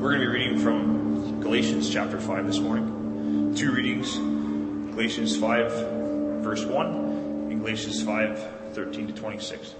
[0.00, 3.54] We're going to be reading from Galatians chapter 5 this morning.
[3.54, 4.16] Two readings
[4.94, 6.86] Galatians 5, verse 1,
[7.50, 9.74] and Galatians 5, 13 to 26.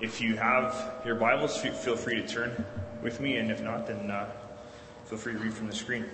[0.00, 2.64] If you have your Bibles, feel free to turn
[3.02, 4.30] with me, and if not, then uh,
[5.06, 6.04] feel free to read from the screen.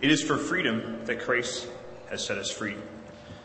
[0.00, 1.68] It is for freedom that Christ
[2.10, 2.74] has set us free.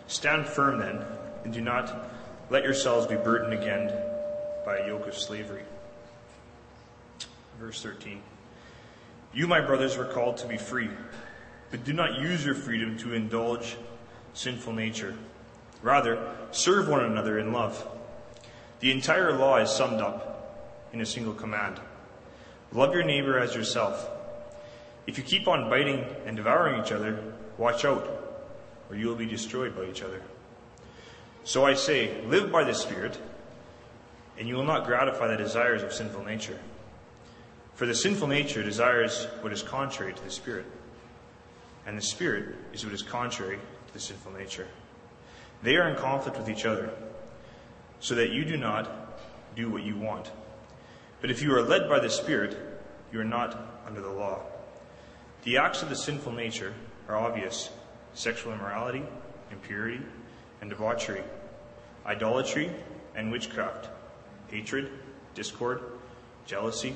[0.08, 1.06] Stand firm then,
[1.44, 2.10] and do not
[2.50, 3.94] let yourselves be burdened again
[4.66, 5.62] by a yoke of slavery.
[7.64, 8.22] Verse 13.
[9.34, 10.90] You, my brothers, were called to be free,
[11.72, 13.78] but do not use your freedom to indulge
[14.34, 15.16] sinful nature.
[15.82, 17.88] Rather, serve one another in love.
[18.82, 21.80] The entire law is summed up in a single command.
[22.74, 24.10] Love your neighbor as yourself.
[25.08, 27.18] If you keep on biting and devouring each other,
[27.58, 28.06] watch out,
[28.90, 30.22] or you will be destroyed by each other.
[31.46, 33.18] So I say, live by the Spirit,
[34.38, 36.60] and you will not gratify the desires of sinful nature.
[37.76, 40.66] For the sinful nature desires what is contrary to the Spirit,
[41.88, 43.58] and the Spirit is what is contrary
[43.88, 44.68] to the sinful nature.
[45.64, 46.92] They are in conflict with each other,
[48.00, 48.90] so that you do not
[49.56, 50.32] do what you want.
[51.20, 52.58] But if you are led by the Spirit,
[53.12, 53.58] you are not
[53.88, 54.42] under the law.
[55.44, 56.74] The acts of the sinful nature
[57.08, 57.70] are obvious
[58.14, 59.04] sexual immorality,
[59.52, 60.00] impurity,
[60.62, 61.24] and debauchery,
[62.06, 62.72] idolatry
[63.16, 63.90] and witchcraft,
[64.48, 64.92] hatred,
[65.34, 65.82] discord,
[66.46, 66.96] jealousy,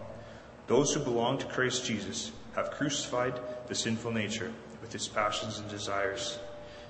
[0.71, 5.69] Those who belong to Christ Jesus have crucified the sinful nature with its passions and
[5.69, 6.39] desires.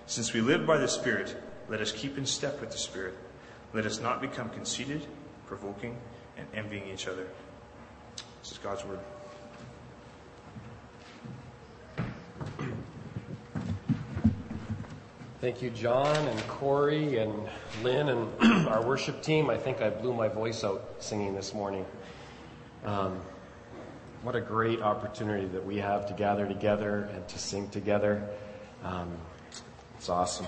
[0.05, 1.35] Since we live by the Spirit,
[1.67, 3.15] let us keep in step with the Spirit.
[3.73, 5.07] Let us not become conceited,
[5.47, 5.97] provoking,
[6.37, 7.25] and envying each other.
[8.43, 8.99] This is God's Word.
[15.39, 17.33] Thank you, John and Corey and
[17.81, 19.49] Lynn and our worship team.
[19.49, 21.83] I think I blew my voice out singing this morning.
[22.85, 23.19] Um,
[24.23, 28.29] what a great opportunity that we have to gather together and to sing together.
[28.83, 29.11] Um,
[29.97, 30.45] it's awesome.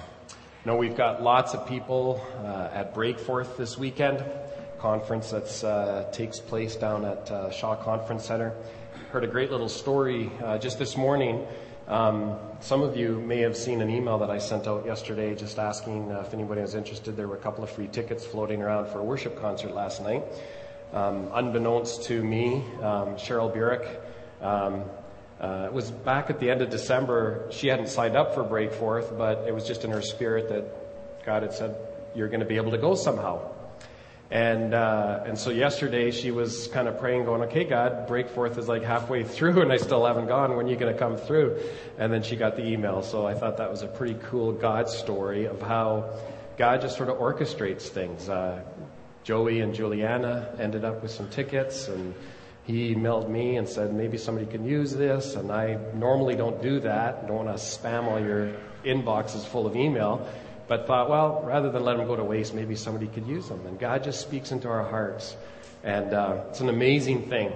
[0.66, 4.24] Know, we've got lots of people uh, at Breakforth this weekend,
[4.80, 8.54] conference that uh, takes place down at uh, Shaw Conference Center.
[9.12, 11.46] Heard a great little story uh, just this morning
[11.88, 15.60] um, some of you may have seen an email that I sent out yesterday just
[15.60, 17.18] asking uh, if anybody was interested.
[17.18, 20.24] There were a couple of free tickets floating around for a worship concert last night.
[20.94, 24.00] Um, unbeknownst to me, um, Cheryl Burek
[24.42, 24.84] um,
[25.40, 27.48] uh, was back at the end of December.
[27.52, 31.42] She hadn't signed up for Breakforth, but it was just in her spirit that God
[31.42, 31.76] had said,
[32.14, 33.54] You're going to be able to go somehow.
[34.30, 38.68] And, uh, and so yesterday she was kind of praying, going, okay, God, Breakforth is
[38.68, 40.56] like halfway through and I still haven't gone.
[40.56, 41.60] When are you going to come through?
[42.00, 43.04] And then she got the email.
[43.04, 46.18] So I thought that was a pretty cool God story of how
[46.58, 48.30] God just sort of orchestrates things.
[48.30, 48.64] Uh,
[49.24, 52.14] Joey and Juliana ended up with some tickets and
[52.66, 55.36] he emailed me and said, maybe somebody can use this.
[55.36, 57.28] And I normally don't do that.
[57.28, 58.54] Don't want to spam all your
[58.86, 60.28] inboxes full of email
[60.68, 63.66] but thought, well, rather than let them go to waste, maybe somebody could use them.
[63.66, 65.36] And God just speaks into our hearts.
[65.84, 67.52] And uh, it's an amazing thing.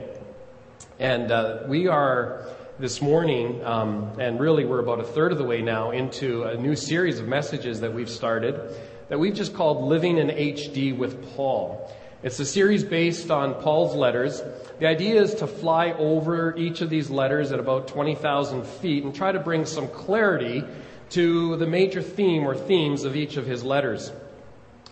[0.99, 2.47] And uh, we are
[2.79, 6.57] this morning, um, and really we're about a third of the way now into a
[6.57, 8.75] new series of messages that we've started
[9.09, 11.93] that we've just called Living in HD with Paul.
[12.23, 14.41] It's a series based on Paul's letters.
[14.79, 19.13] The idea is to fly over each of these letters at about 20,000 feet and
[19.13, 20.63] try to bring some clarity
[21.11, 24.11] to the major theme or themes of each of his letters.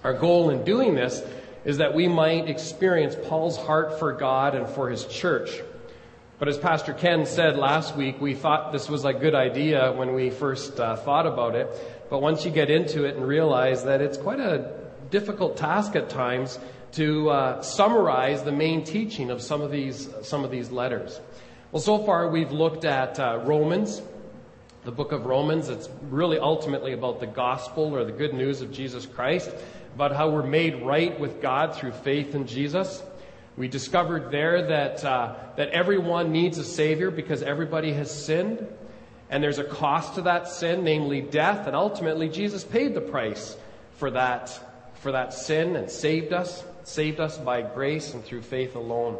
[0.03, 1.21] Our goal in doing this
[1.65, 5.61] is that we might experience Paul's heart for God and for his church.
[6.37, 10.13] But as Pastor Ken said last week, we thought this was a good idea when
[10.13, 11.94] we first uh, thought about it.
[12.09, 14.73] But once you get into it and realize that it's quite a
[15.09, 16.59] difficult task at times
[16.93, 21.19] to uh, summarize the main teaching of some of these some of these letters.
[21.71, 24.01] Well, so far we've looked at uh, Romans,
[24.85, 25.67] the book of Romans.
[25.67, 29.51] It's really ultimately about the gospel or the good news of Jesus Christ,
[29.93, 33.03] about how we're made right with God through faith in Jesus.
[33.57, 38.67] We discovered there that, uh, that everyone needs a Savior because everybody has sinned,
[39.29, 43.57] and there's a cost to that sin, namely death, and ultimately Jesus paid the price
[43.97, 44.59] for that,
[45.01, 49.17] for that sin and saved us, saved us by grace and through faith alone.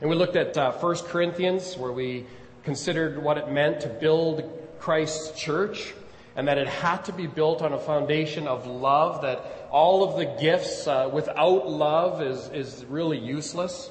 [0.00, 2.26] And we looked at uh, 1 Corinthians, where we
[2.62, 4.42] considered what it meant to build
[4.78, 5.94] Christ's church
[6.36, 10.16] and that it had to be built on a foundation of love, that all of
[10.16, 13.90] the gifts uh, without love is, is really useless.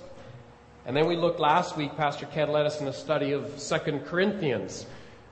[0.86, 4.06] And then we looked last week, Pastor Ken led us in a study of Second
[4.06, 4.86] Corinthians,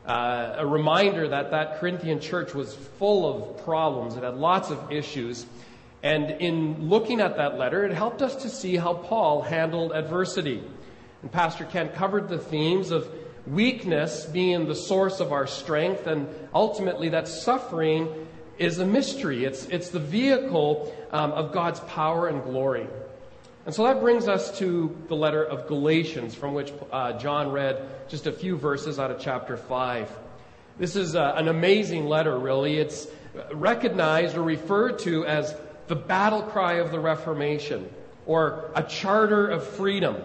[0.06, 4.16] uh, a reminder that that Corinthian church was full of problems.
[4.16, 5.46] It had lots of issues.
[6.04, 10.64] And in looking at that letter, it helped us to see how Paul handled adversity.
[11.22, 13.08] And Pastor Ken covered the themes of
[13.46, 18.28] weakness being the source of our strength, and ultimately that suffering
[18.58, 19.46] is a mystery.
[19.46, 22.88] It's, it's the vehicle um, of God's power and glory.
[23.66, 27.88] And so that brings us to the letter of Galatians, from which uh, John read
[28.08, 30.10] just a few verses out of chapter 5.
[30.80, 32.78] This is uh, an amazing letter, really.
[32.78, 33.08] It's
[33.54, 35.56] recognized or referred to as
[35.88, 37.90] the battle cry of the Reformation,
[38.26, 40.18] or a charter of freedom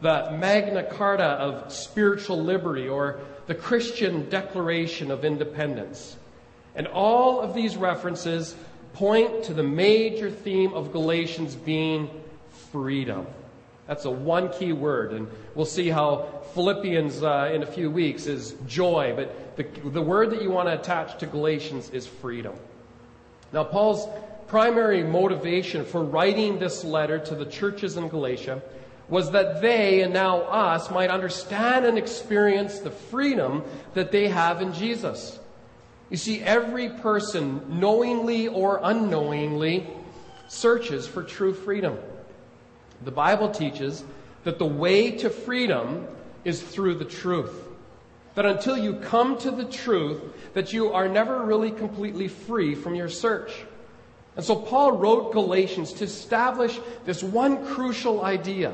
[0.00, 6.16] the Magna Carta of spiritual liberty or the Christian Declaration of Independence.
[6.74, 8.54] And all of these references
[8.92, 12.08] point to the major theme of Galatians being
[12.72, 13.26] freedom.
[13.86, 18.26] That's a one key word, and we'll see how Philippians uh, in a few weeks
[18.26, 22.54] is joy, but the, the word that you want to attach to Galatians is freedom.
[23.52, 24.06] Now, Paul's
[24.46, 28.62] primary motivation for writing this letter to the churches in Galatia
[29.08, 34.60] was that they and now us might understand and experience the freedom that they have
[34.60, 35.38] in Jesus.
[36.10, 39.86] You see, every person, knowingly or unknowingly,
[40.48, 41.98] searches for true freedom.
[43.02, 44.04] The Bible teaches
[44.44, 46.06] that the way to freedom
[46.44, 47.54] is through the truth.
[48.34, 50.20] That until you come to the truth,
[50.54, 53.52] that you are never really completely free from your search.
[54.36, 58.72] And so Paul wrote Galatians to establish this one crucial idea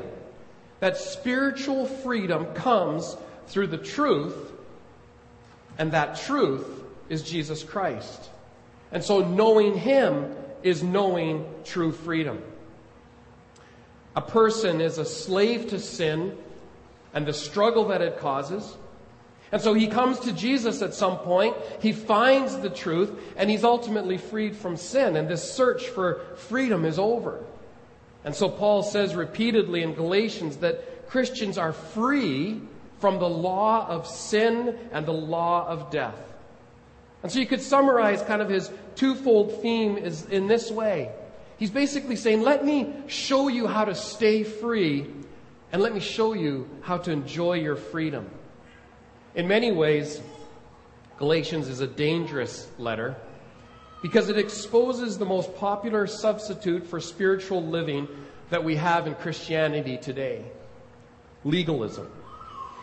[0.79, 3.17] that spiritual freedom comes
[3.47, 4.51] through the truth,
[5.77, 6.65] and that truth
[7.09, 8.29] is Jesus Christ.
[8.91, 12.41] And so knowing Him is knowing true freedom.
[14.15, 16.37] A person is a slave to sin
[17.13, 18.77] and the struggle that it causes.
[19.51, 23.63] And so he comes to Jesus at some point, he finds the truth, and he's
[23.63, 27.43] ultimately freed from sin, and this search for freedom is over.
[28.23, 32.59] And so Paul says repeatedly in Galatians that Christians are free
[32.99, 36.19] from the law of sin and the law of death.
[37.21, 41.11] And so you could summarize kind of his twofold theme is in this way.
[41.57, 45.07] He's basically saying, let me show you how to stay free
[45.71, 48.29] and let me show you how to enjoy your freedom.
[49.35, 50.21] In many ways,
[51.17, 53.15] Galatians is a dangerous letter
[54.01, 58.07] because it exposes the most popular substitute for spiritual living
[58.49, 60.45] that we have in Christianity today
[61.43, 62.09] legalism.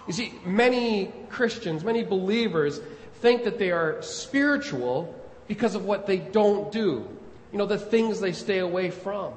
[0.06, 2.80] You see, many Christians, many believers
[3.20, 5.14] think that they are spiritual
[5.46, 7.08] because of what they don't do,
[7.52, 9.34] you know, the things they stay away from.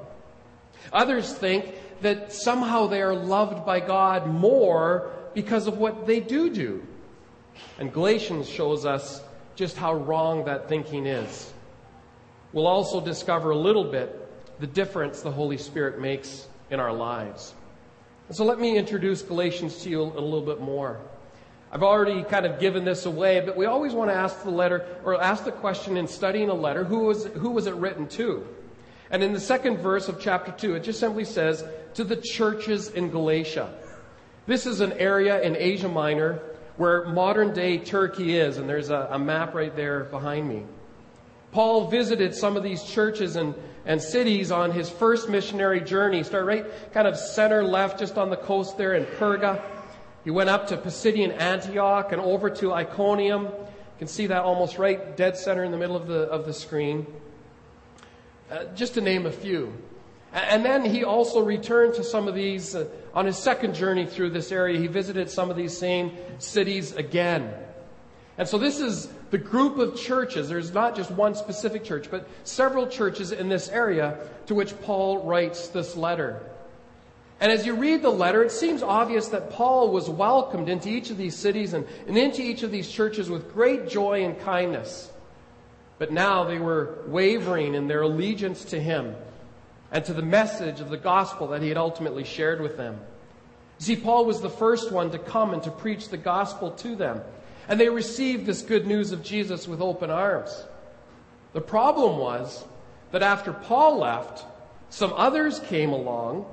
[0.92, 6.50] Others think that somehow they are loved by God more because of what they do
[6.50, 6.82] do.
[7.78, 9.22] And Galatians shows us
[9.54, 11.52] just how wrong that thinking is.
[12.52, 14.22] We'll also discover a little bit
[14.60, 17.54] the difference the Holy Spirit makes in our lives.
[18.30, 21.00] So let me introduce Galatians to you a little bit more.
[21.72, 24.86] I've already kind of given this away, but we always want to ask the letter
[25.04, 28.46] or ask the question in studying a letter, who was, who was it written to?
[29.10, 32.90] And in the second verse of chapter 2, it just simply says, to the churches
[32.90, 33.72] in Galatia.
[34.46, 36.40] This is an area in Asia Minor
[36.76, 40.62] where modern day Turkey is, and there's a, a map right there behind me.
[41.52, 43.54] Paul visited some of these churches and,
[43.86, 46.22] and cities on his first missionary journey.
[46.22, 49.62] Start right kind of center left, just on the coast there in Perga.
[50.26, 53.44] He went up to Pisidian Antioch and over to Iconium.
[53.44, 56.52] You can see that almost right dead center in the middle of the, of the
[56.52, 57.06] screen.
[58.50, 59.72] Uh, just to name a few.
[60.32, 64.30] And then he also returned to some of these uh, on his second journey through
[64.30, 64.80] this area.
[64.80, 67.54] He visited some of these same cities again.
[68.36, 70.48] And so this is the group of churches.
[70.48, 75.24] There's not just one specific church, but several churches in this area to which Paul
[75.24, 76.42] writes this letter.
[77.40, 81.10] And as you read the letter, it seems obvious that Paul was welcomed into each
[81.10, 85.10] of these cities and, and into each of these churches with great joy and kindness.
[85.98, 89.14] But now they were wavering in their allegiance to him
[89.92, 93.00] and to the message of the gospel that he had ultimately shared with them.
[93.78, 97.20] See, Paul was the first one to come and to preach the gospel to them.
[97.68, 100.64] And they received this good news of Jesus with open arms.
[101.52, 102.64] The problem was
[103.10, 104.44] that after Paul left,
[104.88, 106.46] some others came along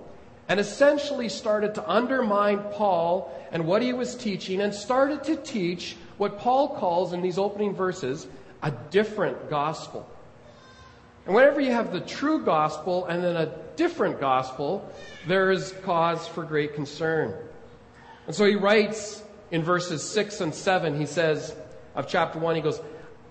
[0.54, 5.96] and essentially started to undermine Paul and what he was teaching and started to teach
[6.18, 8.28] what Paul calls in these opening verses
[8.62, 10.08] a different gospel.
[11.26, 14.88] And whenever you have the true gospel and then a different gospel,
[15.26, 17.34] there is cause for great concern.
[18.28, 21.56] And so he writes in verses 6 and 7, he says,
[21.96, 22.80] of chapter 1, he goes,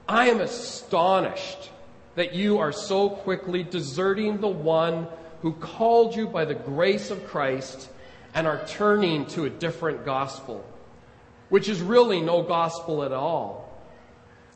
[0.09, 1.71] I am astonished
[2.17, 5.07] that you are so quickly deserting the one
[5.43, 7.89] who called you by the grace of Christ
[8.35, 10.65] and are turning to a different gospel,
[11.49, 13.69] which is really no gospel at all.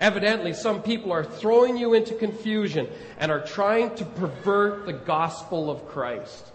[0.01, 2.89] Evidently, some people are throwing you into confusion
[3.19, 6.53] and are trying to pervert the gospel of Christ.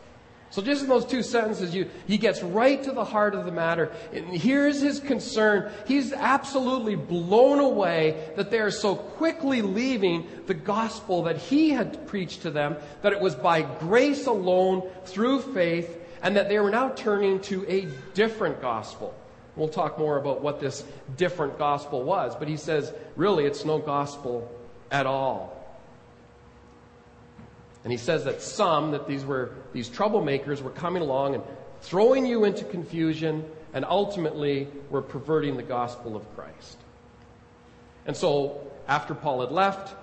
[0.52, 3.54] So just in those two sentences, you, he gets right to the heart of the
[3.54, 3.90] matter.
[4.14, 5.72] And here's his concern.
[5.88, 12.06] He's absolutely blown away that they are so quickly leaving the gospel that he had
[12.06, 16.70] preached to them, that it was by grace alone, through faith, and that they were
[16.70, 19.16] now turning to a different gospel.
[19.56, 20.84] We'll talk more about what this
[21.16, 24.52] different gospel was, but he says, really, it's no gospel
[24.92, 25.61] at all.
[27.84, 31.44] And he says that some, that these were, these troublemakers were coming along and
[31.82, 36.78] throwing you into confusion and ultimately were perverting the gospel of Christ.
[38.06, 39.96] And so, after Paul had left,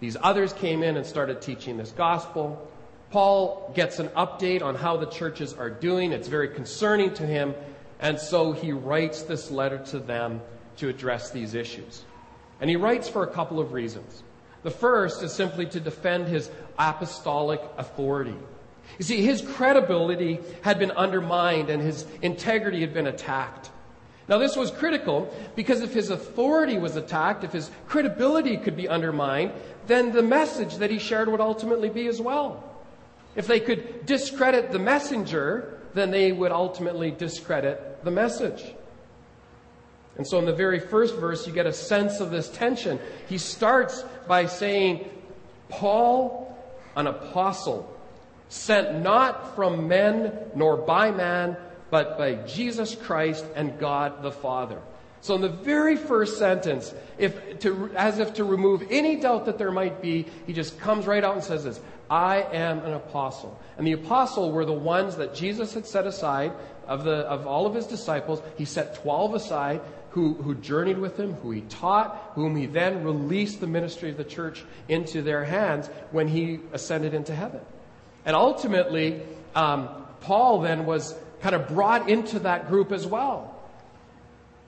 [0.00, 2.68] these others came in and started teaching this gospel.
[3.10, 6.12] Paul gets an update on how the churches are doing.
[6.12, 7.54] It's very concerning to him.
[8.00, 10.40] And so he writes this letter to them
[10.78, 12.04] to address these issues.
[12.60, 14.22] And he writes for a couple of reasons.
[14.62, 18.36] The first is simply to defend his apostolic authority.
[18.98, 23.70] You see, his credibility had been undermined and his integrity had been attacked.
[24.28, 28.88] Now, this was critical because if his authority was attacked, if his credibility could be
[28.88, 29.52] undermined,
[29.86, 32.62] then the message that he shared would ultimately be as well.
[33.34, 38.74] If they could discredit the messenger, then they would ultimately discredit the message.
[40.16, 42.98] And so in the very first verse, you get a sense of this tension.
[43.28, 45.08] He starts by saying,
[45.68, 46.56] Paul,
[46.96, 47.88] an apostle,
[48.48, 51.56] sent not from men nor by man,
[51.90, 54.80] but by Jesus Christ and God the Father.
[55.22, 59.56] So in the very first sentence, if to, as if to remove any doubt that
[59.56, 63.58] there might be, he just comes right out and says this, I am an apostle.
[63.78, 66.52] And the apostle were the ones that Jesus had set aside
[66.86, 68.42] of the, of all of his disciples.
[68.58, 69.80] He set 12 aside
[70.12, 74.16] who, who journeyed with him, who he taught, whom he then released the ministry of
[74.16, 77.60] the church into their hands when he ascended into heaven.
[78.24, 79.22] And ultimately,
[79.54, 79.88] um,
[80.20, 83.56] Paul then was kind of brought into that group as well.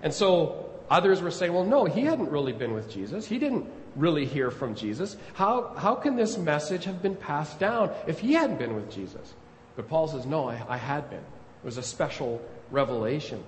[0.02, 3.26] And so others were saying, well, no, he hadn't really been with Jesus.
[3.26, 5.16] He didn't really hear from Jesus.
[5.34, 9.34] How, how can this message have been passed down if he hadn't been with Jesus?
[9.76, 11.18] But Paul says, no, I, I had been.
[11.18, 13.42] It was a special revelation.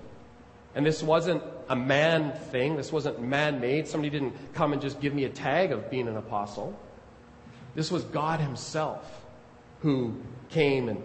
[0.77, 2.75] And this wasn't a man thing.
[2.75, 3.87] This wasn't man made.
[3.87, 6.77] Somebody didn't come and just give me a tag of being an apostle.
[7.73, 9.25] This was God Himself
[9.81, 11.01] who came and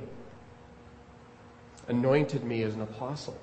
[1.88, 3.34] anointed me as an apostle.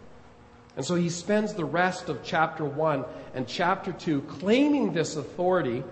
[0.77, 5.83] And so he spends the rest of chapter 1 and chapter 2 claiming this authority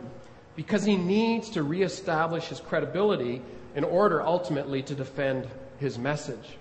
[0.55, 3.41] because he needs to reestablish his credibility
[3.75, 5.47] in order ultimately to defend
[5.79, 6.57] his message.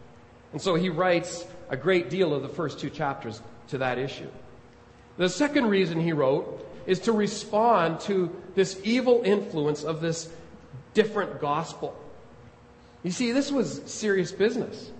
[0.52, 4.28] And so he writes a great deal of the first two chapters to that issue.
[5.16, 10.30] The second reason he wrote is to respond to this evil influence of this
[10.94, 11.96] different gospel.
[13.02, 14.90] You see, this was serious business.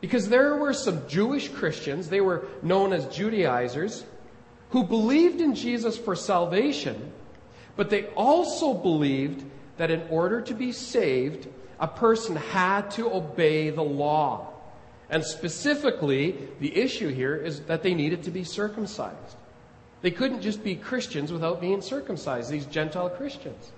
[0.00, 4.04] Because there were some Jewish Christians, they were known as Judaizers,
[4.70, 7.12] who believed in Jesus for salvation,
[7.76, 9.44] but they also believed
[9.78, 11.48] that in order to be saved,
[11.78, 14.48] a person had to obey the law.
[15.08, 19.36] And specifically, the issue here is that they needed to be circumcised.
[20.02, 23.72] They couldn't just be Christians without being circumcised, these Gentile Christians.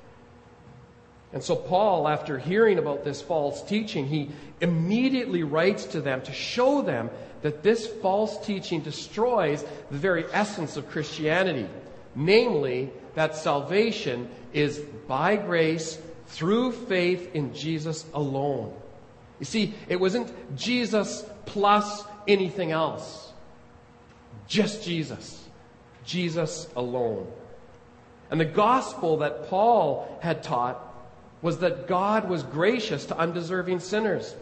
[1.33, 4.31] And so, Paul, after hearing about this false teaching, he
[4.61, 7.11] immediately writes to them to show them
[7.43, 11.69] that this false teaching destroys the very essence of Christianity,
[12.15, 18.75] namely, that salvation is by grace through faith in Jesus alone.
[19.39, 23.33] You see, it wasn't Jesus plus anything else.
[24.47, 25.45] Just Jesus.
[26.05, 27.31] Jesus alone.
[28.31, 30.85] And the gospel that Paul had taught
[31.41, 34.35] was that God was gracious to undeserving sinners.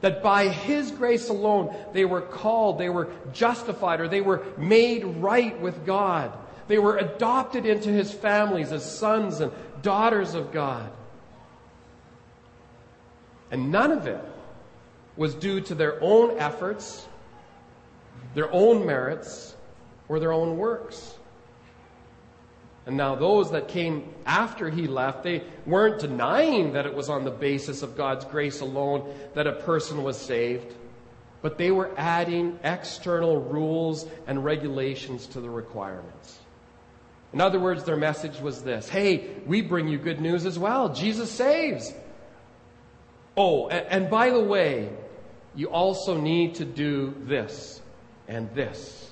[0.00, 5.04] That by His grace alone, they were called, they were justified, or they were made
[5.04, 6.36] right with God.
[6.68, 10.90] They were adopted into His families as sons and daughters of God.
[13.50, 14.22] And none of it
[15.16, 17.06] was due to their own efforts,
[18.34, 19.54] their own merits,
[20.08, 21.14] or their own works.
[22.84, 27.24] And now those that came after he left, they weren't denying that it was on
[27.24, 30.74] the basis of God's grace alone that a person was saved,
[31.42, 36.40] but they were adding external rules and regulations to the requirements.
[37.32, 40.92] In other words, their message was this Hey, we bring you good news as well.
[40.92, 41.92] Jesus saves.
[43.36, 44.90] Oh, and, and by the way,
[45.54, 47.80] you also need to do this
[48.28, 49.10] and this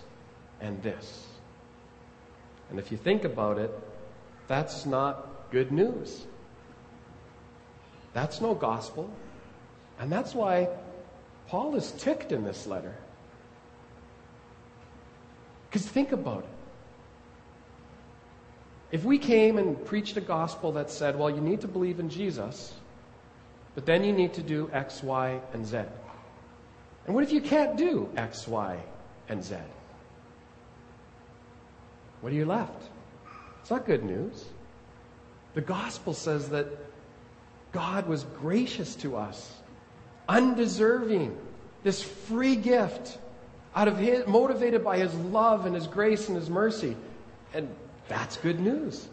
[0.61, 1.27] and this.
[2.71, 3.71] And if you think about it,
[4.47, 6.25] that's not good news.
[8.13, 9.11] That's no gospel.
[9.99, 10.69] And that's why
[11.49, 12.95] Paul is ticked in this letter.
[15.69, 16.49] Because think about it.
[18.93, 22.09] If we came and preached a gospel that said, well, you need to believe in
[22.09, 22.73] Jesus,
[23.75, 25.83] but then you need to do X, Y, and Z.
[27.11, 28.79] And what if you can't do X, Y,
[29.29, 29.57] and Z?
[32.21, 32.85] What are you left?
[33.61, 34.45] It's not good news.
[35.55, 36.67] The gospel says that
[37.73, 39.57] God was gracious to us,
[40.29, 41.37] undeserving,
[41.83, 43.19] this free gift
[43.75, 46.97] out of his, motivated by his love and his grace and his mercy.
[47.53, 47.69] And
[48.07, 49.09] that's good news.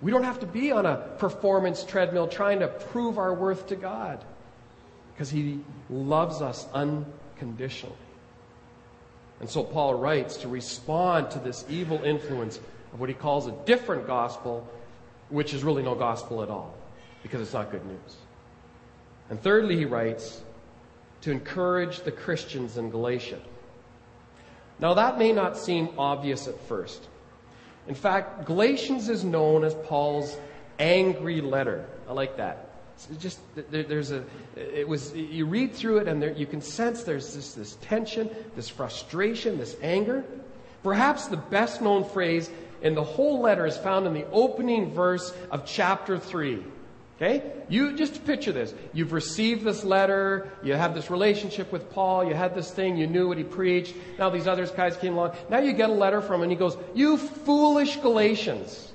[0.00, 3.74] We don't have to be on a performance treadmill trying to prove our worth to
[3.74, 4.24] God
[5.12, 5.58] because he
[5.90, 7.18] loves us unconditionally.
[9.40, 12.58] And so Paul writes to respond to this evil influence
[12.92, 14.66] of what he calls a different gospel,
[15.30, 16.74] which is really no gospel at all,
[17.22, 18.16] because it's not good news.
[19.30, 20.42] And thirdly, he writes
[21.22, 23.40] to encourage the Christians in Galatia.
[24.78, 27.08] Now, that may not seem obvious at first.
[27.88, 30.36] In fact, Galatians is known as Paul's
[30.78, 31.86] angry letter.
[32.08, 32.61] I like that
[33.18, 33.38] just
[33.70, 34.24] there's a
[34.56, 38.30] it was you read through it and there, you can sense there's this this tension
[38.56, 40.24] this frustration this anger.
[40.82, 42.50] Perhaps the best known phrase
[42.82, 46.62] in the whole letter is found in the opening verse of chapter 3
[47.16, 47.52] okay?
[47.68, 48.74] You just picture this.
[48.92, 53.06] You've received this letter you have this relationship with paul you had this thing you
[53.06, 53.94] knew what he preached.
[54.18, 55.36] Now these other guys came along.
[55.48, 58.91] Now you get a letter from him and he goes you foolish galatians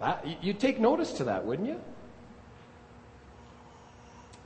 [0.00, 1.80] Ah, that, you'd take notice to that, wouldn't you?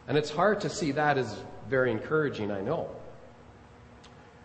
[0.09, 1.37] And it's hard to see that as
[1.69, 2.89] very encouraging, I know.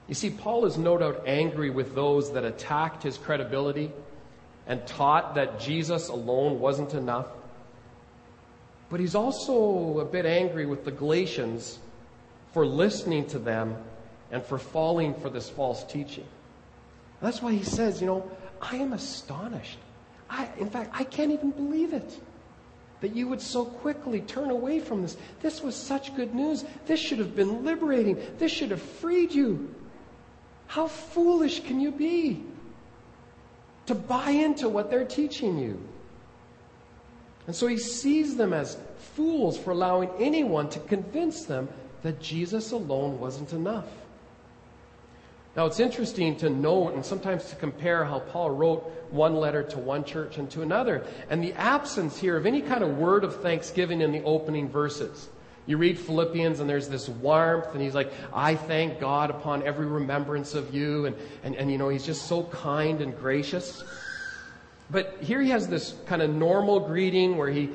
[0.08, 3.92] You see, Paul is no doubt angry with those that attacked his credibility
[4.68, 7.28] and taught that Jesus alone wasn't enough.
[8.90, 11.80] But he's also a bit angry with the Galatians
[12.54, 13.76] for listening to them
[14.32, 16.26] and for falling for this false teaching.
[17.22, 19.78] That's why he says, you know, I am astonished
[20.30, 22.20] I, in fact, I can't even believe it
[23.02, 25.18] that you would so quickly turn away from this.
[25.42, 26.66] This was such good news.
[26.86, 28.18] This should have been liberating.
[28.38, 29.74] This should have freed you.
[30.68, 32.44] How foolish can you be
[33.86, 35.82] to buy into what they're teaching you?
[37.48, 38.78] And so he sees them as
[39.16, 41.70] fools for allowing anyone to convince them
[42.04, 43.88] that Jesus alone wasn't enough.
[45.60, 49.78] Now, it's interesting to note and sometimes to compare how Paul wrote one letter to
[49.78, 53.42] one church and to another, and the absence here of any kind of word of
[53.42, 55.28] thanksgiving in the opening verses.
[55.66, 59.86] You read Philippians and there's this warmth, and he's like, I thank God upon every
[59.86, 63.84] remembrance of you, and, and, and you know, he's just so kind and gracious.
[64.90, 67.72] But here he has this kind of normal greeting where he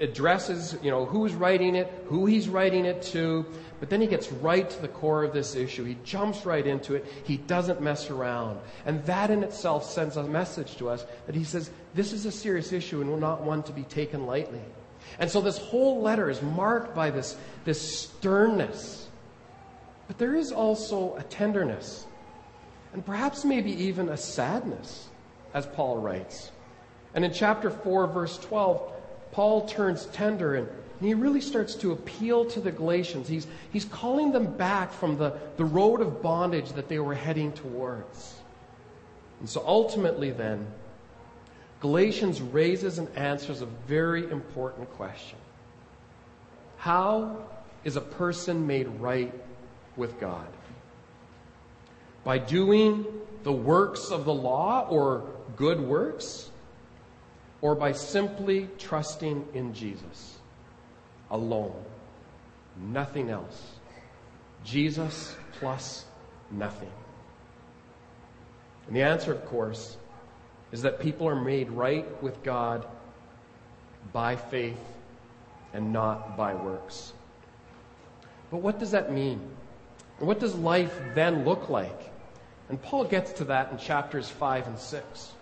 [0.00, 3.46] addresses, you know, who's writing it, who he's writing it to,
[3.78, 5.84] but then he gets right to the core of this issue.
[5.84, 7.06] He jumps right into it.
[7.24, 8.58] He doesn't mess around.
[8.84, 12.32] And that in itself sends a message to us that he says, this is a
[12.32, 14.62] serious issue and not one to be taken lightly.
[15.18, 19.08] And so this whole letter is marked by this, this sternness.
[20.08, 22.06] But there is also a tenderness.
[22.92, 25.08] And perhaps maybe even a sadness,
[25.52, 26.50] as Paul writes.
[27.14, 28.92] And in chapter 4, verse 12,
[29.36, 30.66] Paul turns tender and
[30.98, 33.28] and he really starts to appeal to the Galatians.
[33.28, 37.52] He's, he's calling them back from the, the road of bondage that they were heading
[37.52, 38.36] towards.
[39.40, 40.66] And so ultimately, then,
[41.80, 45.38] Galatians raises and answers a very important question
[46.78, 47.44] How
[47.84, 49.34] is a person made right
[49.96, 50.48] with God?
[52.24, 53.04] By doing
[53.42, 56.50] the works of the law or good works?
[57.60, 60.36] Or by simply trusting in Jesus?
[61.30, 61.84] alone.
[62.76, 63.72] Nothing else.
[64.64, 66.04] Jesus plus
[66.50, 66.90] nothing.
[68.86, 69.96] And the answer, of course,
[70.72, 72.86] is that people are made right with God
[74.12, 74.80] by faith
[75.72, 77.12] and not by works.
[78.50, 79.40] But what does that mean?
[80.18, 82.12] What does life then look like?
[82.68, 85.32] And Paul gets to that in chapters 5 and 6.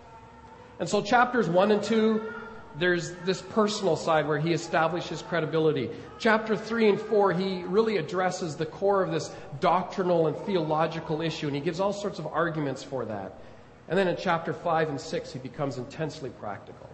[0.79, 2.33] And so, chapters 1 and 2,
[2.77, 5.89] there's this personal side where he establishes credibility.
[6.19, 11.47] Chapter 3 and 4, he really addresses the core of this doctrinal and theological issue,
[11.47, 13.39] and he gives all sorts of arguments for that.
[13.87, 16.89] And then in chapter 5 and 6, he becomes intensely practical.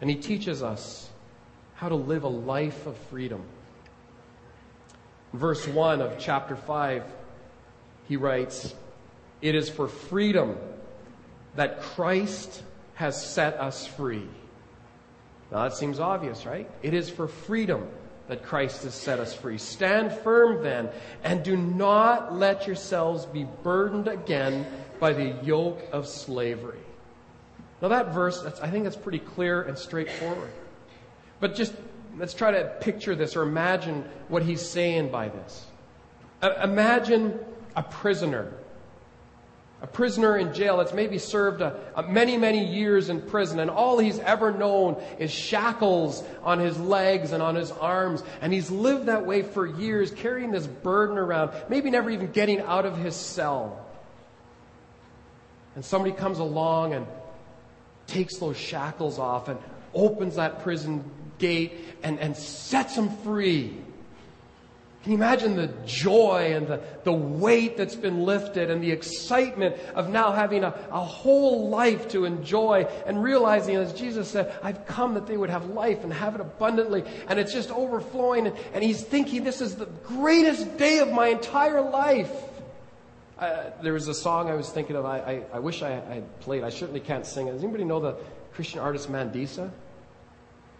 [0.00, 1.08] And he teaches us
[1.74, 3.42] how to live a life of freedom.
[5.32, 7.04] Verse 1 of chapter 5,
[8.08, 8.74] he writes,
[9.40, 10.56] It is for freedom
[11.56, 12.62] that Christ
[12.94, 14.26] has set us free.
[15.50, 16.68] Now that seems obvious, right?
[16.82, 17.88] It is for freedom
[18.28, 19.58] that Christ has set us free.
[19.58, 20.88] Stand firm then,
[21.22, 24.66] and do not let yourselves be burdened again
[24.98, 26.78] by the yoke of slavery.
[27.82, 30.50] Now that verse, I think that's pretty clear and straightforward.
[31.40, 31.74] But just
[32.16, 35.66] let's try to picture this or imagine what he's saying by this.
[36.62, 37.38] Imagine
[37.76, 38.52] a prisoner
[39.84, 43.70] a prisoner in jail that's maybe served a, a many, many years in prison, and
[43.70, 48.70] all he's ever known is shackles on his legs and on his arms, and he's
[48.70, 52.96] lived that way for years, carrying this burden around, maybe never even getting out of
[52.96, 53.84] his cell.
[55.74, 57.06] And somebody comes along and
[58.06, 59.58] takes those shackles off and
[59.92, 61.04] opens that prison
[61.36, 63.76] gate and, and sets him free.
[65.04, 69.76] Can you imagine the joy and the, the weight that's been lifted and the excitement
[69.94, 74.86] of now having a, a whole life to enjoy and realizing, as Jesus said, I've
[74.86, 77.04] come that they would have life and have it abundantly.
[77.28, 78.46] And it's just overflowing.
[78.46, 82.32] And, and he's thinking, this is the greatest day of my entire life.
[83.38, 85.04] Uh, there was a song I was thinking of.
[85.04, 86.64] I, I, I wish I had played.
[86.64, 87.52] I certainly can't sing it.
[87.52, 88.16] Does anybody know the
[88.54, 89.70] Christian artist Mandisa?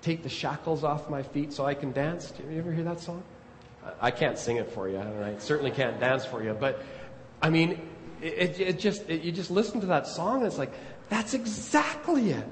[0.01, 2.31] Take the shackles off my feet so I can dance.
[2.31, 3.23] Did you ever hear that song?
[4.01, 6.55] I can't sing it for you, and I certainly can't dance for you.
[6.55, 6.83] But
[7.42, 7.81] I mean,
[8.23, 10.73] it, it just it, you just listen to that song, and it's like
[11.09, 12.47] that's exactly it.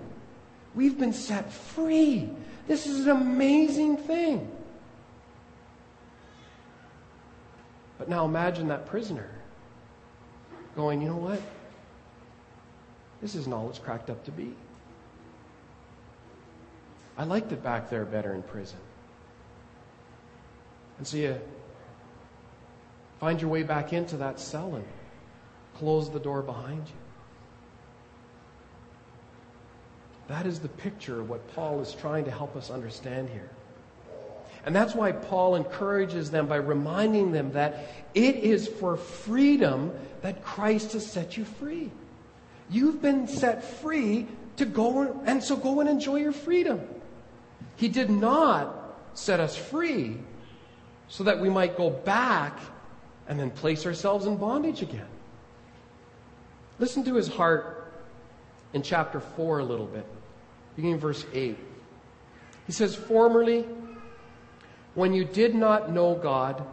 [0.74, 2.30] We've been set free.
[2.66, 4.50] This is an amazing thing.
[7.98, 9.30] But now imagine that prisoner
[10.74, 11.40] going, you know what?
[13.20, 14.54] This isn't all it's cracked up to be.
[17.16, 18.78] I liked it back there better in prison.
[20.98, 21.40] And so you
[23.20, 24.84] find your way back into that cell and
[25.76, 26.94] close the door behind you.
[30.28, 33.50] That is the picture of what Paul is trying to help us understand here.
[34.64, 40.44] And that's why Paul encourages them by reminding them that it is for freedom that
[40.44, 41.90] Christ has set you free.
[42.70, 46.80] You've been set free to go and so go and enjoy your freedom.
[47.76, 50.18] He did not set us free
[51.12, 52.58] so that we might go back
[53.28, 55.06] and then place ourselves in bondage again.
[56.78, 57.92] Listen to his heart
[58.72, 60.06] in chapter 4 a little bit,
[60.74, 61.58] beginning verse 8.
[62.66, 63.66] He says, Formerly,
[64.94, 66.64] when you did not know God,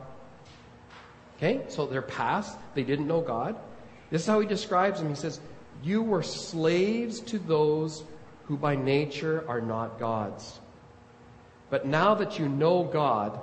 [1.35, 3.57] okay, so they're past, they didn't know God.
[4.09, 5.09] This is how he describes them.
[5.09, 5.41] He says,
[5.83, 8.05] You were slaves to those
[8.45, 10.61] who by nature are not God's.
[11.69, 13.41] But now that you know God,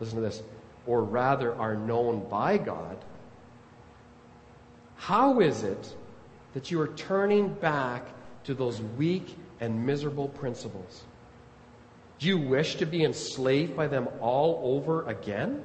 [0.00, 0.42] listen to this,
[0.86, 2.96] or rather are known by God,
[4.96, 5.94] how is it
[6.54, 8.06] that you are turning back
[8.44, 11.04] to those weak and miserable principles?
[12.18, 15.62] Do you wish to be enslaved by them all over again?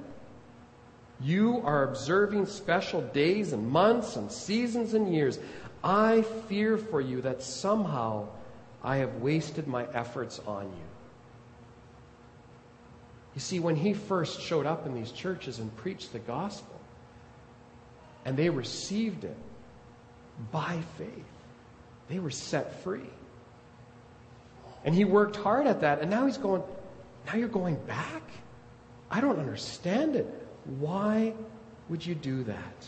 [1.21, 5.39] You are observing special days and months and seasons and years.
[5.83, 8.27] I fear for you that somehow
[8.83, 10.90] I have wasted my efforts on you.
[13.33, 16.79] You see, when he first showed up in these churches and preached the gospel,
[18.25, 19.37] and they received it
[20.51, 21.25] by faith,
[22.09, 23.09] they were set free.
[24.83, 26.63] And he worked hard at that, and now he's going,
[27.27, 28.23] now you're going back?
[29.09, 30.27] I don't understand it.
[30.79, 31.33] Why
[31.89, 32.87] would you do that?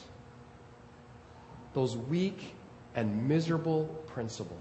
[1.74, 2.54] Those weak
[2.96, 4.60] and miserable principles.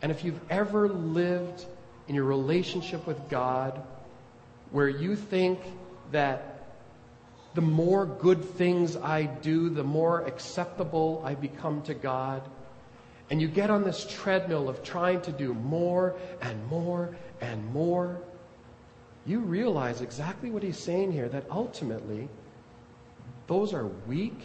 [0.00, 1.66] And if you've ever lived
[2.08, 3.80] in your relationship with God
[4.70, 5.60] where you think
[6.10, 6.66] that
[7.54, 12.42] the more good things I do, the more acceptable I become to God.
[13.30, 18.20] And you get on this treadmill of trying to do more and more and more.
[19.26, 22.28] You realize exactly what he's saying here that ultimately,
[23.46, 24.40] those are weak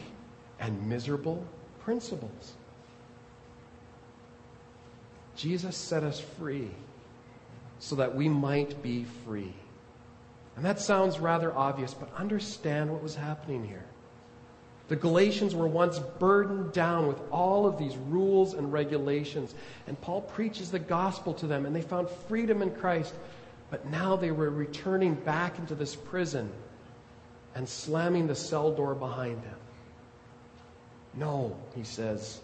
[0.59, 1.45] and miserable
[1.81, 2.53] principles.
[5.35, 6.71] Jesus set us free
[7.83, 9.53] so that we might be free.
[10.55, 13.83] And that sounds rather obvious, but understand what was happening here.
[14.87, 19.53] The Galatians were once burdened down with all of these rules and regulations.
[19.85, 23.13] And Paul preaches the gospel to them, and they found freedom in Christ.
[23.69, 26.49] But now they were returning back into this prison
[27.53, 29.59] and slamming the cell door behind them.
[31.15, 32.39] No, he says,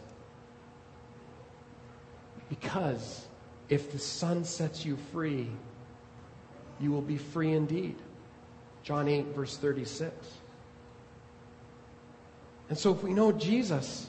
[2.49, 3.25] because
[3.69, 5.49] if the Son sets you free,
[6.79, 7.95] you will be free indeed.
[8.83, 10.13] John 8, verse 36.
[12.69, 14.07] And so, if we know Jesus,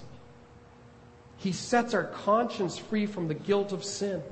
[1.39, 4.23] He sets our conscience free from the guilt of sin.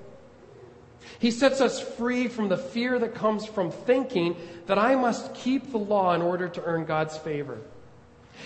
[1.19, 4.37] He sets us free from the fear that comes from thinking
[4.67, 7.59] that I must keep the law in order to earn God's favor.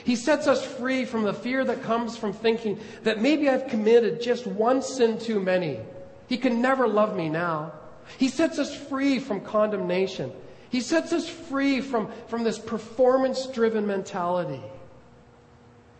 [0.04, 4.22] He sets us free from the fear that comes from thinking that maybe I've committed
[4.22, 5.80] just one sin too many.
[6.32, 7.72] He can never love me now.
[8.16, 10.32] He sets us free from condemnation.
[10.70, 14.62] He sets us free from, from this performance driven mentality.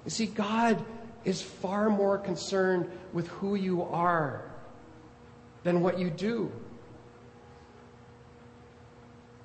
[0.07, 0.83] You see, God
[1.27, 4.51] is far more concerned with who you are
[5.65, 6.51] than what you do.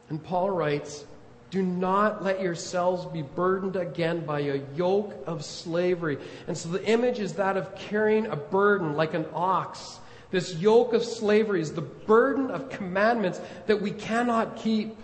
[0.08, 1.04] And Paul writes,
[1.50, 6.18] do not let yourselves be burdened again by a yoke of slavery.
[6.48, 10.00] And so the image is that of carrying a burden like an ox.
[10.30, 14.98] This yoke of slavery is the burden of commandments that we cannot keep.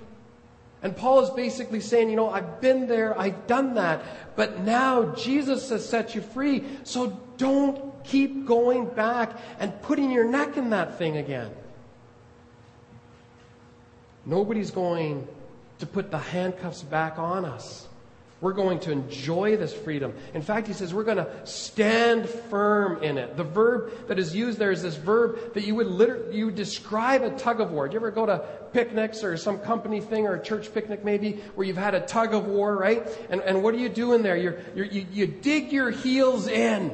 [0.81, 4.03] And Paul is basically saying, you know, I've been there, I've done that,
[4.35, 10.25] but now Jesus has set you free, so don't keep going back and putting your
[10.25, 11.51] neck in that thing again.
[14.25, 15.25] Nobody's going
[15.79, 17.87] to put the handcuffs back on us.
[18.43, 20.13] We're going to enjoy this freedom.
[20.33, 23.37] In fact, he says we're going to stand firm in it.
[23.37, 27.21] The verb that is used there is this verb that you would literally, you describe
[27.21, 27.87] a tug of war.
[27.87, 28.39] Do you ever go to
[28.73, 32.33] picnics or some company thing or a church picnic maybe where you've had a tug
[32.33, 33.07] of war, right?
[33.29, 34.35] And, and what are you doing there?
[34.35, 36.93] You're, you're, you, you dig your heels in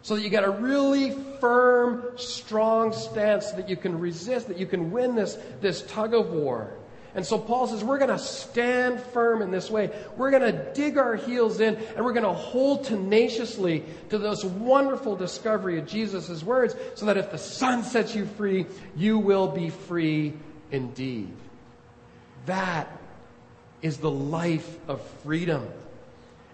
[0.00, 1.10] so that you got a really
[1.42, 6.14] firm, strong stance so that you can resist, that you can win this, this tug
[6.14, 6.72] of war.
[7.18, 9.90] And so Paul says, we're going to stand firm in this way.
[10.16, 14.44] We're going to dig our heels in and we're going to hold tenaciously to this
[14.44, 19.48] wonderful discovery of Jesus' words so that if the Son sets you free, you will
[19.48, 20.32] be free
[20.70, 21.32] indeed.
[22.46, 22.88] That
[23.82, 25.68] is the life of freedom.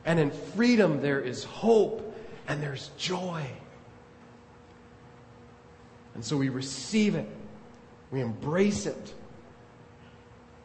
[0.06, 2.16] And in freedom, there is hope
[2.48, 3.46] and there's joy.
[6.14, 7.28] And so we receive it,
[8.10, 9.14] we embrace it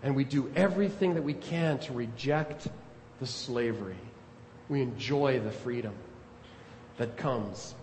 [0.02, 2.68] and we do everything that we can to reject
[3.20, 3.98] the slavery.
[4.70, 5.94] We enjoy the freedom
[6.98, 7.76] that comes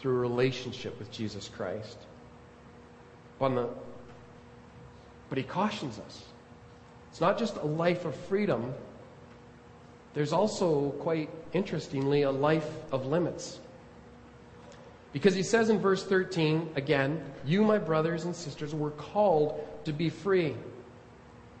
[0.00, 1.98] through a relationship with Jesus Christ.
[3.38, 3.68] But, the,
[5.28, 6.24] but he cautions us.
[7.10, 8.74] It's not just a life of freedom,
[10.14, 13.60] there's also, quite interestingly, a life of limits.
[15.12, 19.92] Because he says in verse 13, again, you, my brothers and sisters, were called to
[19.92, 20.54] be free.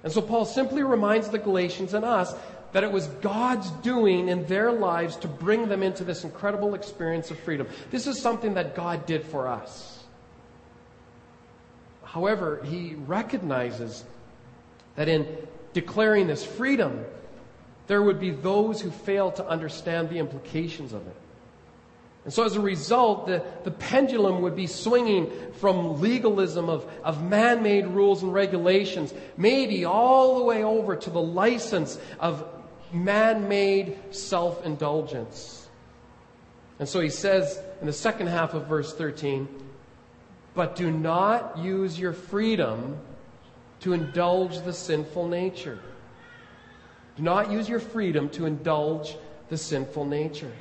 [0.02, 2.34] And so Paul simply reminds the Galatians and us
[2.72, 7.30] that it was God's doing in their lives to bring them into this incredible experience
[7.30, 7.66] of freedom.
[7.90, 10.04] This is something that God did for us.
[12.04, 14.04] However, he recognizes
[14.96, 15.26] that in
[15.72, 17.04] declaring this freedom,
[17.86, 21.16] there would be those who fail to understand the implications of it.
[22.28, 27.24] And so as a result, the, the pendulum would be swinging from legalism of, of
[27.24, 32.46] man made rules and regulations, maybe all the way over to the license of
[32.92, 35.70] man made self indulgence.
[36.78, 39.48] And so he says in the second half of verse 13,
[40.52, 42.98] but do not use your freedom
[43.80, 45.78] to indulge the sinful nature.
[47.16, 49.16] Do not use your freedom to indulge
[49.48, 50.52] the sinful nature.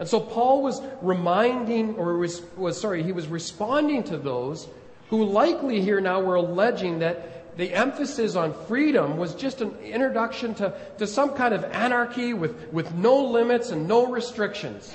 [0.00, 4.66] And so Paul was reminding, or was, was, sorry, he was responding to those
[5.10, 10.54] who likely here now were alleging that the emphasis on freedom was just an introduction
[10.54, 14.94] to, to some kind of anarchy with, with no limits and no restrictions.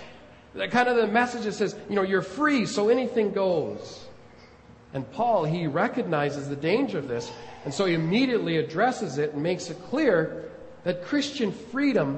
[0.56, 4.06] That kind of the message that says, you know, you're free, so anything goes.
[4.96, 7.32] And Paul, he recognizes the danger of this,
[7.64, 10.50] and so he immediately addresses it and makes it clear
[10.84, 12.18] that Christian freedom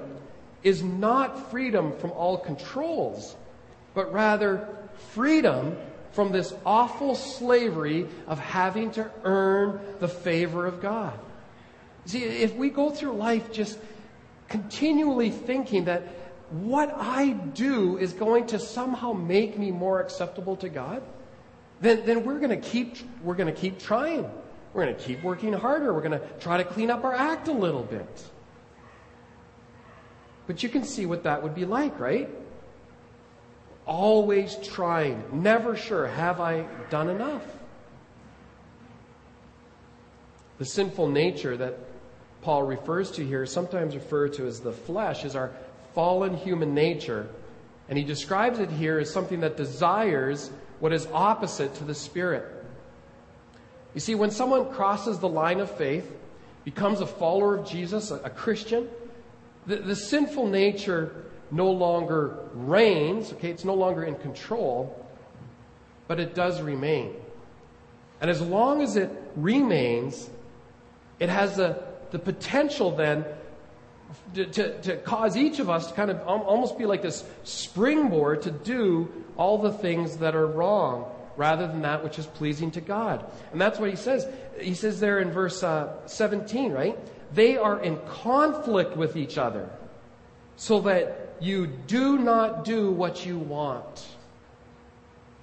[0.64, 3.36] is not freedom from all controls,
[3.94, 4.68] but rather
[5.14, 5.78] freedom
[6.12, 11.18] from this awful slavery of having to earn the favor of God.
[12.06, 13.78] See, if we go through life just
[14.48, 16.04] continually thinking that
[16.50, 21.04] what I do is going to somehow make me more acceptable to God,
[21.82, 24.30] then, then we're going to keep we're going to keep trying.
[24.74, 25.94] We're going to keep working harder.
[25.94, 28.24] We're going to try to clean up our act a little bit.
[30.48, 32.30] But you can see what that would be like, right?
[33.86, 37.44] Always trying, never sure, have I done enough?
[40.58, 41.78] The sinful nature that
[42.42, 45.52] Paul refers to here, sometimes referred to as the flesh, is our
[45.94, 47.28] fallen human nature.
[47.90, 52.46] And he describes it here as something that desires what is opposite to the Spirit.
[53.94, 56.12] You see, when someone crosses the line of faith,
[56.66, 58.90] becomes a follower of Jesus, a, Christian,
[59.68, 65.06] the, the sinful nature no longer reigns, okay, it's no longer in control,
[66.08, 67.14] but it does remain.
[68.20, 70.30] And as long as it remains,
[71.20, 73.26] it has the, the potential then
[74.34, 78.42] to, to, to, cause each of us to kind of almost be like this springboard
[78.44, 82.82] to do all the things that are wrong rather than that which is pleasing to
[82.82, 83.26] God.
[83.52, 84.28] And that's what he says.
[84.60, 86.98] He says there in verse uh, 17, right?
[87.34, 89.70] They are in conflict with each other
[90.56, 94.08] so that you do not do what you want.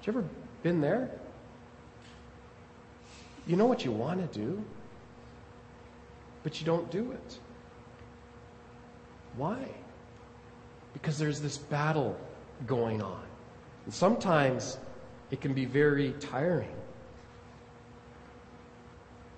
[0.03, 0.29] Have you ever
[0.63, 1.11] been there?
[3.47, 4.65] You know what you want to do,
[6.43, 7.39] but you don't do it.
[9.37, 9.59] Why?
[10.93, 12.19] Because there's this battle
[12.67, 13.23] going on.
[13.85, 14.79] And sometimes
[15.31, 16.75] it can be very tiring.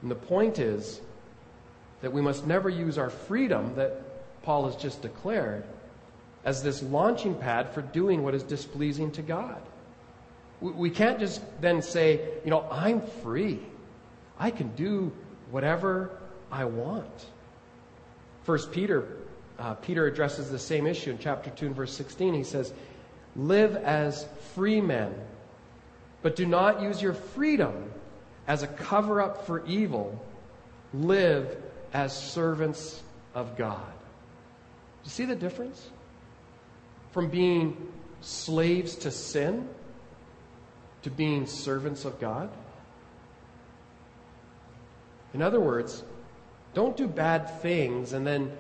[0.03, 1.01] And the point is
[2.07, 4.01] that we must never use our freedom that
[4.45, 5.65] Paul has just declared
[6.45, 9.61] as this launching pad for doing what is displeasing to God.
[10.61, 13.59] We can't just then say, you know, I'm free.
[14.39, 15.11] I can do
[15.51, 16.17] whatever
[16.53, 17.27] I want.
[18.45, 19.09] First Peter,
[19.59, 22.35] uh, Peter addresses the same issue in chapter 2 and verse 16.
[22.35, 22.73] He says,
[23.35, 25.13] Live as free men,
[26.23, 27.91] but do not use your freedom
[28.47, 30.25] as a cover up for evil.
[30.95, 33.03] Live as servants
[33.35, 33.93] of God.
[35.05, 35.91] You see the difference?
[37.13, 39.69] From being slaves to sin
[41.03, 42.51] to being servants of God.
[45.35, 46.03] In other words,
[46.75, 48.51] don't do bad things and then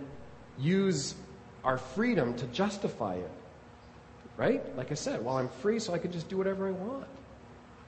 [0.59, 1.17] use
[1.65, 3.31] our freedom to justify it.
[4.37, 4.77] Right?
[4.77, 7.07] Like I said, well, I'm free, so I can just do whatever I want.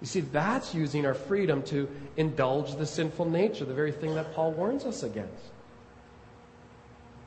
[0.00, 4.32] You see, that's using our freedom to indulge the sinful nature, the very thing that
[4.34, 5.32] Paul warns us against.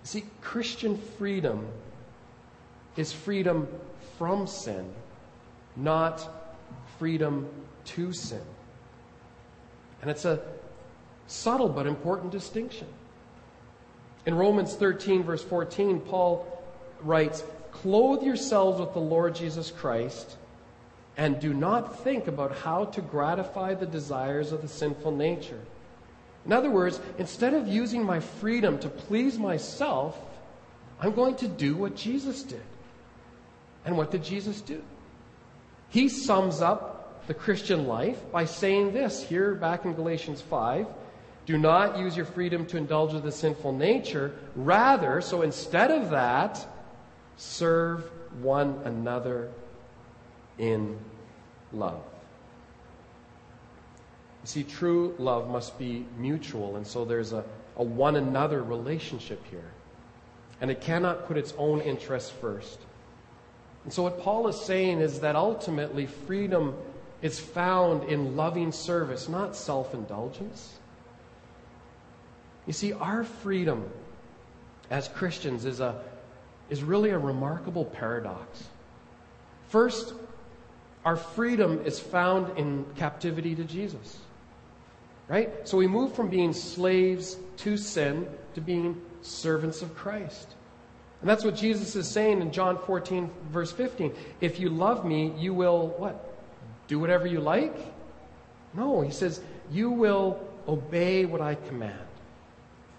[0.04, 1.68] See, Christian freedom
[2.96, 3.68] is freedom
[4.18, 4.90] from sin,
[5.76, 6.28] not
[6.98, 7.48] freedom
[7.86, 8.42] to sin.
[10.02, 10.42] And it's a
[11.28, 12.88] subtle but important distinction.
[14.26, 16.46] In Romans 13, verse 14, Paul
[17.02, 20.38] writes, Clothe yourselves with the Lord Jesus Christ
[21.18, 25.60] and do not think about how to gratify the desires of the sinful nature.
[26.46, 30.18] In other words, instead of using my freedom to please myself,
[31.00, 32.64] I'm going to do what Jesus did.
[33.86, 34.82] And what did Jesus do?
[35.90, 40.88] He sums up the Christian life by saying this here back in Galatians 5
[41.46, 44.34] do not use your freedom to indulge the sinful nature.
[44.56, 46.66] Rather, so instead of that,
[47.36, 48.10] serve
[48.42, 49.50] one another
[50.58, 50.98] in
[51.74, 52.04] love.
[54.42, 57.44] You see, true love must be mutual, and so there's a,
[57.78, 59.72] a one another relationship here.
[60.60, 62.80] And it cannot put its own interests first.
[63.84, 66.76] And so, what Paul is saying is that ultimately freedom
[67.22, 70.80] is found in loving service, not self indulgence.
[72.68, 73.90] You see, our freedom
[74.92, 76.04] as Christians is, a,
[76.70, 78.66] is really a remarkable paradox.
[79.70, 80.14] First,
[81.06, 84.18] our freedom is found in captivity to Jesus.
[85.28, 85.68] Right?
[85.68, 90.56] So we move from being slaves to sin to being servants of Christ.
[91.22, 94.14] And that's what Jesus is saying in John 14, verse 15.
[94.42, 96.34] If you love me, you will what?
[96.88, 97.76] Do whatever you like?
[98.74, 99.42] No, he says,
[99.72, 102.08] you will obey what I command.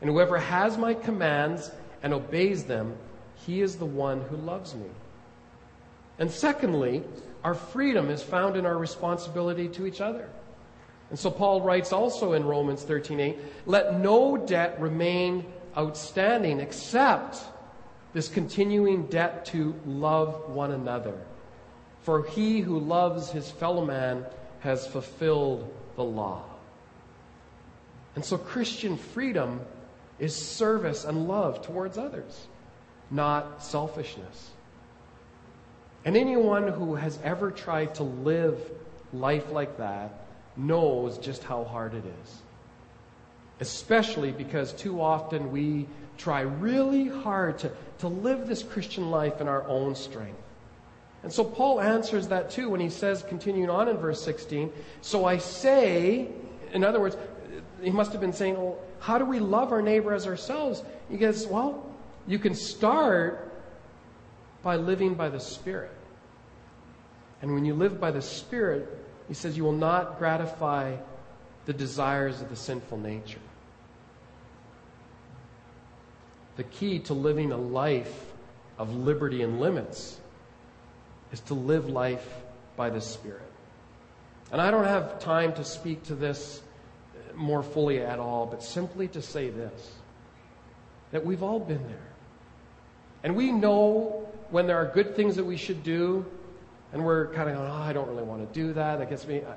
[0.01, 1.71] And whoever has my commands
[2.03, 2.97] and obeys them,
[3.47, 4.89] he is the one who loves me.
[6.19, 7.03] And secondly,
[7.45, 10.29] our freedom is found in our responsibility to each other.
[11.11, 15.45] And so Paul writes also in Romans 13:8, "Let no debt remain
[15.77, 17.43] outstanding except
[18.15, 21.19] this continuing debt to love one another.
[22.03, 24.25] For he who loves his fellow man
[24.61, 26.43] has fulfilled the law."
[28.15, 29.61] And so Christian freedom
[30.19, 32.47] is service and love towards others,
[33.11, 34.52] not selfishness.
[36.05, 38.59] And anyone who has ever tried to live
[39.13, 40.27] life like that
[40.57, 42.43] knows just how hard it is.
[43.61, 45.87] Especially because too often we
[46.19, 50.39] try really hard to, to live this Christian life in our own strength.
[51.23, 54.73] And so Paul answers that too when he says, continuing on in verse 16,
[55.03, 56.29] So I say,
[56.73, 57.17] in other words,
[57.81, 60.83] he must have been saying, well, how do we love our neighbor as ourselves?
[61.09, 61.87] He goes, well,
[62.27, 63.52] you can start
[64.63, 65.91] by living by the Spirit.
[67.41, 68.89] And when you live by the Spirit,
[69.29, 70.97] he says you will not gratify
[71.67, 73.41] the desires of the sinful nature.
[76.57, 78.33] The key to living a life
[78.79, 80.19] of liberty and limits
[81.33, 82.29] is to live life
[82.77, 83.41] by the Spirit.
[84.51, 86.61] And I don't have time to speak to this
[87.35, 89.93] more fully at all, but simply to say this
[91.11, 92.09] that we've all been there.
[93.23, 94.22] And we know
[94.53, 96.25] when there are good things that we should do,
[96.93, 98.99] and we're kind of going, oh, I don't really want to do that.
[98.99, 99.41] That gets me.
[99.41, 99.55] Uh,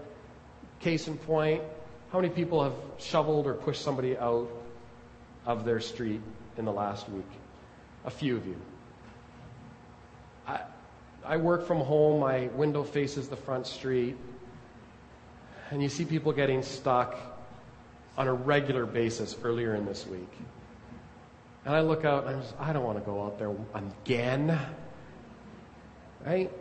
[0.80, 1.62] case in point,
[2.12, 4.50] how many people have shoveled or pushed somebody out
[5.46, 6.22] of their street
[6.58, 7.26] in the last week?
[8.06, 8.56] A few of you.
[10.48, 10.62] I,
[11.26, 14.16] I work from home, my window faces the front street,
[15.72, 17.18] and you see people getting stuck
[18.18, 20.32] on a regular basis earlier in this week.
[21.66, 24.58] And I look out and I'm just, I don't want to go out there again.
[26.26, 26.52] Right?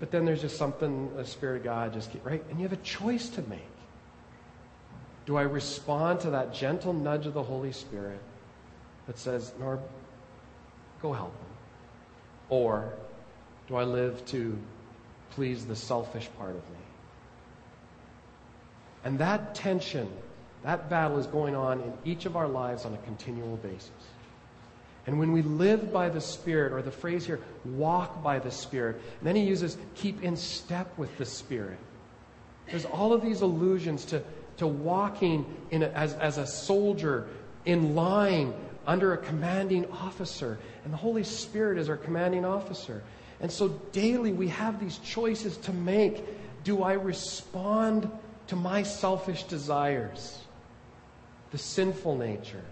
[0.00, 2.42] But then there's just something, the Spirit of God just keep, right?
[2.50, 3.60] And you have a choice to make.
[5.26, 8.18] Do I respond to that gentle nudge of the Holy Spirit
[9.06, 9.80] that says, Norb,
[11.00, 11.46] go help him?
[12.48, 12.92] Or
[13.68, 14.58] do I live to
[15.30, 16.78] please the selfish part of me?
[19.04, 20.08] And that tension
[20.62, 23.90] that battle is going on in each of our lives on a continual basis.
[25.06, 29.00] And when we live by the Spirit, or the phrase here, walk by the Spirit,
[29.18, 31.78] and then he uses keep in step with the Spirit.
[32.70, 34.22] There's all of these allusions to,
[34.58, 37.26] to walking in a, as, as a soldier
[37.64, 38.54] in line
[38.86, 40.58] under a commanding officer.
[40.84, 43.02] And the Holy Spirit is our commanding officer.
[43.40, 46.24] And so daily we have these choices to make.
[46.62, 48.08] Do I respond
[48.46, 50.38] to my selfish desires?
[51.52, 52.64] the sinful nature?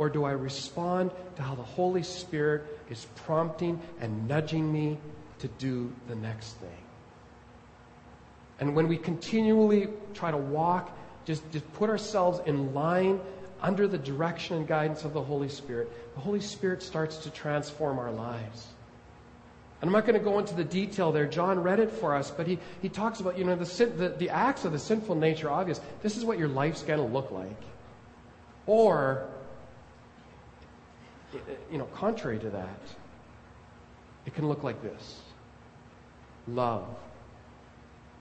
[0.00, 4.96] Or do I respond to how the Holy Spirit is prompting and nudging me
[5.40, 6.82] to do the next thing?
[8.60, 10.96] And when we continually try to walk,
[11.26, 13.20] just, just put ourselves in line
[13.60, 17.98] under the direction and guidance of the Holy Spirit, the Holy Spirit starts to transform
[17.98, 18.68] our lives.
[19.82, 21.26] And I'm not going to go into the detail there.
[21.26, 24.08] John read it for us, but he, he talks about, you know, the, sin, the,
[24.08, 25.78] the acts of the sinful nature, obvious.
[26.00, 27.60] This is what your life's going to look like.
[28.64, 29.28] Or,
[31.70, 32.80] you know, contrary to that,
[34.26, 35.20] it can look like this
[36.48, 36.86] love,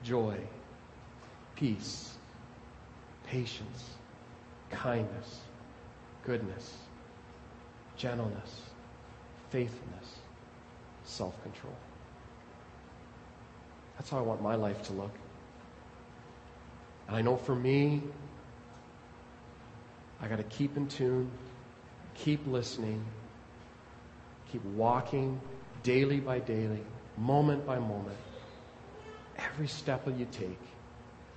[0.03, 0.37] joy,
[1.55, 2.13] peace,
[3.25, 3.85] patience,
[4.69, 5.41] kindness,
[6.23, 6.77] goodness,
[7.97, 8.61] gentleness,
[9.49, 10.15] faithfulness,
[11.03, 11.75] self control.
[13.97, 15.11] That's how I want my life to look.
[17.07, 18.01] And I know for me,
[20.21, 21.29] I got to keep in tune,
[22.19, 23.03] keep listening,
[24.51, 25.39] keep walking
[25.83, 26.83] daily by daily,
[27.17, 28.17] moment by moment.
[29.37, 30.59] Every step that you take,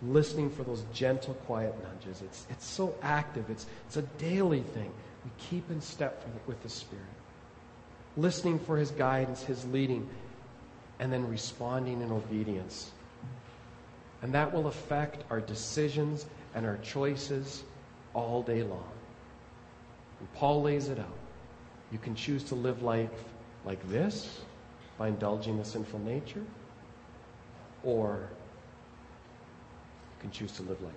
[0.03, 2.23] listening for those gentle, quiet nudges.
[2.23, 4.93] It's, it's so active, it's, it's a daily thing.
[5.25, 7.05] We keep in step with the Spirit,
[8.17, 10.09] listening for His guidance, His leading,
[10.99, 12.91] and then responding in obedience.
[14.23, 17.63] And that will affect our decisions and our choices
[18.15, 18.89] all day long.
[20.23, 21.19] And Paul lays it out.
[21.91, 23.11] You can choose to live life
[23.65, 24.41] like this
[24.97, 26.45] by indulging the sinful nature,
[27.83, 28.29] or
[30.15, 30.95] you can choose to live like